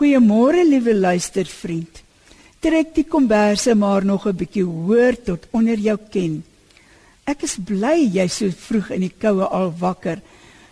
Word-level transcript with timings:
Goeiemôre 0.00 0.62
liewe 0.64 0.94
luistervriend. 0.96 1.98
Trek 2.64 2.94
die 2.96 3.04
komberse 3.04 3.74
maar 3.76 4.00
nog 4.00 4.24
'n 4.26 4.36
bietjie 4.36 4.64
hoër 4.64 5.14
tot 5.22 5.46
onder 5.52 5.76
jou 5.76 5.98
ken. 6.10 6.42
Ek 7.26 7.42
is 7.42 7.58
bly 7.60 8.08
jy's 8.08 8.36
so 8.36 8.48
vroeg 8.48 8.90
in 8.96 9.00
die 9.00 9.12
koue 9.20 9.44
al 9.44 9.74
wakker 9.78 10.22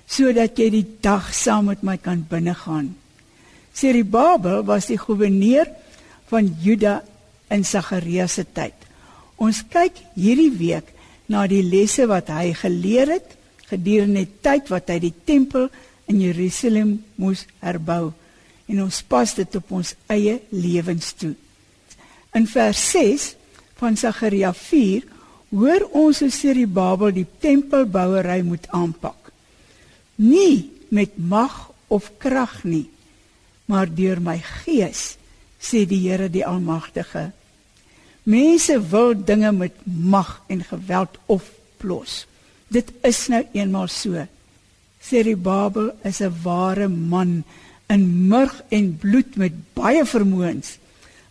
sodat 0.06 0.56
jy 0.58 0.70
die 0.70 0.86
dag 1.00 1.34
saam 1.34 1.66
met 1.66 1.82
my 1.82 1.98
kan 1.98 2.24
binnegaan. 2.28 2.96
Serubabel 3.74 4.64
was 4.64 4.86
die 4.86 4.96
goewerneur 4.96 5.68
van 6.28 6.56
Juda 6.62 7.02
in 7.50 7.64
Sagaria 7.64 8.26
se 8.26 8.46
tyd. 8.52 8.74
Ons 9.36 9.62
kyk 9.68 9.92
hierdie 10.14 10.56
week 10.56 10.88
na 11.26 11.46
die 11.46 11.62
lesse 11.62 12.06
wat 12.06 12.28
hy 12.28 12.54
geleer 12.54 13.08
het 13.12 13.36
gedurende 13.68 14.24
die 14.24 14.40
tyd 14.40 14.68
wat 14.68 14.88
hy 14.88 14.98
die 14.98 15.14
tempel 15.24 15.68
in 16.06 16.20
Jerusalem 16.20 17.04
moes 17.16 17.44
herbou 17.60 18.14
en 18.68 18.82
ons 18.84 19.02
pas 19.08 19.34
dit 19.34 19.58
op 19.60 19.70
ons 19.80 19.94
eie 20.12 20.38
lewens 20.52 21.12
toe. 21.16 21.34
In 22.36 22.46
vers 22.46 22.82
6 22.92 23.28
van 23.80 23.96
Sagaria 23.96 24.52
4 24.52 25.06
hoor 25.56 25.86
ons 25.96 26.20
hoe 26.20 26.30
Serubabel 26.32 27.14
die 27.16 27.26
tempelbouery 27.40 28.42
moet 28.44 28.68
aanpak. 28.76 29.32
Nie 30.20 30.68
met 30.92 31.16
mag 31.16 31.68
of 31.88 32.10
krag 32.20 32.60
nie, 32.68 32.88
maar 33.68 33.88
deur 33.88 34.20
my 34.20 34.36
gees, 34.64 35.16
sê 35.60 35.84
die 35.88 36.00
Here 36.04 36.28
die 36.32 36.44
Almagtige. 36.46 37.30
Mense 38.28 38.76
wil 38.90 39.14
dinge 39.16 39.52
met 39.56 39.76
mag 39.86 40.42
en 40.52 40.60
geweld 40.64 41.16
oplos. 41.32 42.26
Dit 42.68 42.92
is 43.08 43.22
nou 43.32 43.40
eenmaal 43.56 43.88
so. 43.88 44.26
Serubabel 45.00 45.94
is 46.04 46.20
'n 46.20 46.34
ware 46.42 46.88
man 46.88 47.44
in 47.92 48.04
murg 48.28 48.54
en 48.74 48.92
bloed 49.00 49.36
met 49.40 49.54
baie 49.76 50.04
vermoëns, 50.04 50.76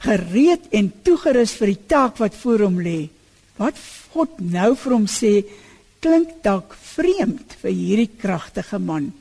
gereed 0.05 0.67
en 0.77 0.91
toegerus 1.05 1.55
vir 1.59 1.73
die 1.73 1.85
taak 1.89 2.21
wat 2.21 2.37
voor 2.37 2.65
hom 2.67 2.79
lê. 2.81 3.09
Wat 3.57 3.77
God 4.13 4.39
nou 4.41 4.73
vir 4.77 4.93
hom 4.93 5.07
sê, 5.09 5.41
klink 6.01 6.39
dalk 6.45 6.75
vreemd 6.93 7.57
vir 7.61 7.73
hierdie 7.73 8.11
kragtige 8.21 8.79
man. 8.81 9.11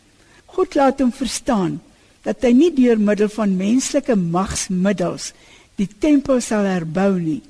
God 0.52 0.76
laat 0.76 1.00
hom 1.00 1.12
verstaan 1.12 1.80
dat 2.24 2.44
hy 2.44 2.52
nie 2.56 2.72
deur 2.74 3.00
middel 3.00 3.30
van 3.32 3.56
menslike 3.56 4.16
magsmiddels 4.18 5.30
die 5.76 5.88
tempel 6.00 6.40
sal 6.42 6.64
herbou 6.66 7.12
nie 7.20 7.42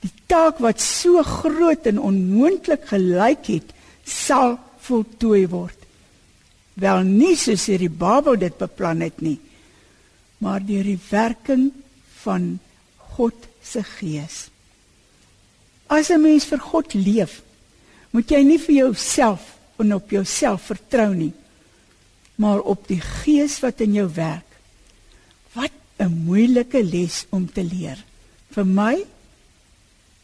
Die 0.00 0.12
taak 0.30 0.60
wat 0.64 0.80
so 0.80 1.20
groot 1.26 1.84
en 1.90 2.00
onmoontlik 2.00 2.86
gelyk 2.88 3.50
het, 3.52 3.72
sal 4.04 4.56
voltooi 4.86 5.44
word. 5.52 5.76
Wel 6.80 7.02
nie 7.04 7.36
soos 7.36 7.66
hierdie 7.68 7.92
Babel 7.92 8.38
dit 8.40 8.56
beplan 8.56 9.02
het 9.04 9.20
nie, 9.20 9.36
maar 10.40 10.62
deur 10.64 10.86
die 10.86 11.00
werking 11.10 11.68
van 12.22 12.54
God 13.16 13.48
se 13.62 13.82
Gees. 13.84 14.48
As 15.88 16.10
'n 16.10 16.22
mens 16.22 16.44
vir 16.44 16.58
God 16.58 16.94
leef, 16.94 17.42
moet 18.10 18.30
jy 18.30 18.42
nie 18.42 18.58
vir 18.58 18.74
jouself 18.74 19.58
en 19.78 19.94
op 19.94 20.10
jouself 20.10 20.62
vertrou 20.62 21.14
nie, 21.14 21.32
maar 22.36 22.60
op 22.60 22.88
die 22.88 23.00
Gees 23.00 23.60
wat 23.60 23.80
in 23.80 23.92
jou 23.94 24.08
werk. 24.14 24.46
Wat 25.52 25.72
'n 25.98 26.24
moeilike 26.24 26.82
les 26.82 27.26
om 27.30 27.52
te 27.52 27.62
leer. 27.62 27.98
Vir 28.50 28.64
my 28.64 29.04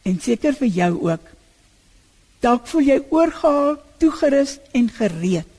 en 0.03 0.19
seker 0.21 0.53
vir 0.53 0.67
jou 0.67 1.09
ook. 1.11 1.25
Dalk 2.39 2.67
voel 2.67 2.81
jy 2.81 2.99
oorgehaal, 3.09 3.77
toegerus 3.97 4.57
en 4.71 4.89
gereed. 4.89 5.56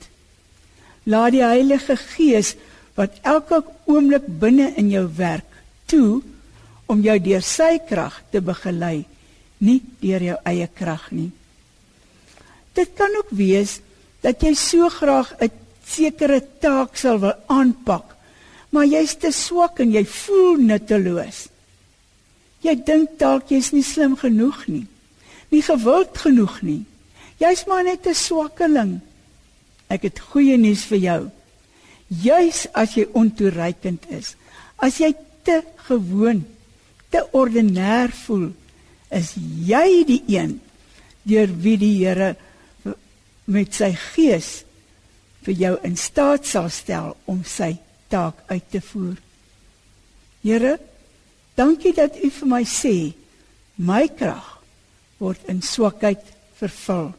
Laat 1.05 1.31
die 1.31 1.43
Heilige 1.43 1.95
Gees 1.97 2.55
wat 2.95 3.19
elke 3.21 3.63
oomblik 3.85 4.25
binne 4.27 4.73
in 4.75 4.89
jou 4.91 5.05
werk, 5.15 5.47
toe 5.85 6.21
om 6.89 7.01
jou 7.01 7.19
deur 7.19 7.45
sy 7.45 7.77
krag 7.87 8.17
te 8.31 8.41
begelei, 8.41 9.05
nie 9.59 9.79
deur 10.01 10.23
jou 10.23 10.37
eie 10.49 10.67
krag 10.67 11.11
nie. 11.11 11.31
Dit 12.75 12.95
kan 12.97 13.13
ook 13.19 13.31
wees 13.31 13.79
dat 14.23 14.41
jy 14.43 14.53
so 14.55 14.89
graag 14.89 15.33
'n 15.39 15.51
sekere 15.85 16.41
taak 16.59 16.97
sal 16.97 17.19
wil 17.19 17.35
aanpak, 17.47 18.15
maar 18.69 18.85
jy's 18.85 19.15
te 19.17 19.31
swak 19.31 19.79
en 19.79 19.91
jy 19.91 20.05
voel 20.05 20.57
nutteloos. 20.57 21.47
Jy 22.61 22.75
dink 22.85 23.17
dalk 23.19 23.49
jy's 23.49 23.71
nie 23.71 23.83
slim 23.83 24.15
genoeg 24.19 24.67
nie. 24.67 24.87
Nie 25.49 25.61
gewild 25.61 26.17
genoeg 26.17 26.61
nie. 26.61 26.83
Jy's 27.39 27.65
maar 27.65 27.83
net 27.83 28.05
'n 28.05 28.13
swakkeling. 28.13 28.99
Ek 29.89 30.05
het 30.07 30.21
goeie 30.31 30.57
nuus 30.57 30.85
vir 30.89 31.01
jou. 31.03 31.19
Juis 32.09 32.63
as 32.77 32.95
jy 32.97 33.05
ontoereikend 33.17 34.07
is, 34.13 34.33
as 34.81 34.99
jy 35.01 35.11
te 35.45 35.59
gewoon, 35.87 36.43
te 37.09 37.23
ordinêr 37.33 38.13
voel, 38.25 38.51
is 39.13 39.33
jy 39.35 40.03
die 40.05 40.21
een 40.29 40.59
deur 41.29 41.49
wie 41.61 41.77
die 41.81 41.95
Here 41.99 42.35
met 43.49 43.73
sy 43.73 43.91
gees 44.13 44.63
vir 45.45 45.55
jou 45.57 45.73
in 45.85 45.97
staat 45.97 46.45
sal 46.45 46.69
stel 46.73 47.15
om 47.29 47.41
sy 47.45 47.75
taak 48.09 48.43
uit 48.49 48.65
te 48.69 48.81
voer. 48.81 49.17
Here, 50.45 50.77
Dankie 51.59 51.91
dat 51.91 52.15
u 52.23 52.29
vir 52.31 52.47
my 52.47 52.61
sê 52.63 53.11
my 53.75 54.05
krag 54.15 54.45
word 55.19 55.41
in 55.51 55.59
swakheid 55.59 56.23
vervul. 56.55 57.09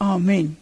Amen. 0.00 0.54